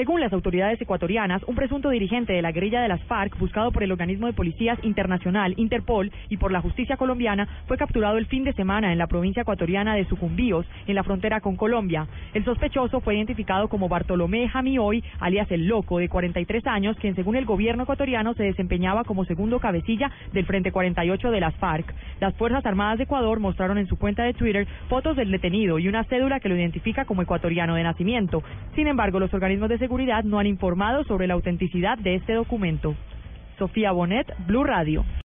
Según 0.00 0.22
las 0.22 0.32
autoridades 0.32 0.80
ecuatorianas, 0.80 1.42
un 1.42 1.54
presunto 1.54 1.90
dirigente 1.90 2.32
de 2.32 2.40
la 2.40 2.52
guerrilla 2.52 2.80
de 2.80 2.88
las 2.88 3.02
FARC, 3.02 3.38
buscado 3.38 3.70
por 3.70 3.82
el 3.82 3.92
organismo 3.92 4.28
de 4.28 4.32
policías 4.32 4.78
internacional 4.82 5.52
Interpol 5.58 6.10
y 6.30 6.38
por 6.38 6.52
la 6.52 6.62
justicia 6.62 6.96
colombiana, 6.96 7.46
fue 7.66 7.76
capturado 7.76 8.16
el 8.16 8.24
fin 8.24 8.42
de 8.42 8.54
semana 8.54 8.92
en 8.92 8.98
la 8.98 9.08
provincia 9.08 9.42
ecuatoriana 9.42 9.94
de 9.94 10.06
Sucumbíos, 10.06 10.64
en 10.86 10.94
la 10.94 11.04
frontera 11.04 11.42
con 11.42 11.56
Colombia. 11.56 12.06
El 12.32 12.46
sospechoso 12.46 13.02
fue 13.02 13.16
identificado 13.16 13.68
como 13.68 13.90
Bartolomé 13.90 14.48
Jamioy, 14.48 15.04
alias 15.18 15.50
El 15.50 15.68
Loco, 15.68 15.98
de 15.98 16.08
43 16.08 16.66
años, 16.66 16.96
quien 16.96 17.14
según 17.14 17.36
el 17.36 17.44
gobierno 17.44 17.82
ecuatoriano 17.82 18.32
se 18.32 18.44
desempeñaba 18.44 19.04
como 19.04 19.26
segundo 19.26 19.60
cabecilla 19.60 20.10
del 20.32 20.46
Frente 20.46 20.72
48 20.72 21.30
de 21.30 21.40
las 21.40 21.54
FARC. 21.56 21.94
Las 22.20 22.34
Fuerzas 22.36 22.64
Armadas 22.64 22.96
de 22.96 23.04
Ecuador 23.04 23.38
mostraron 23.38 23.76
en 23.76 23.86
su 23.86 23.98
cuenta 23.98 24.22
de 24.22 24.32
Twitter 24.32 24.66
fotos 24.88 25.14
del 25.14 25.30
detenido 25.30 25.78
y 25.78 25.88
una 25.88 26.04
cédula 26.04 26.40
que 26.40 26.48
lo 26.48 26.56
identifica 26.56 27.04
como 27.04 27.20
ecuatoriano 27.20 27.74
de 27.74 27.82
nacimiento. 27.82 28.42
Sin 28.74 28.86
embargo, 28.86 29.20
los 29.20 29.34
organismos 29.34 29.68
de 29.68 29.89
seguridad 29.90 30.22
no 30.22 30.38
han 30.38 30.46
informado 30.46 31.02
sobre 31.02 31.26
la 31.26 31.34
autenticidad 31.34 31.98
de 31.98 32.14
este 32.14 32.34
documento. 32.34 32.94
Sofía 33.58 33.90
Bonet, 33.90 34.32
Blue 34.46 34.62
Radio. 34.62 35.04